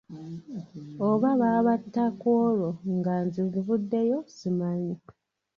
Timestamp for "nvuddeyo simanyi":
3.49-4.95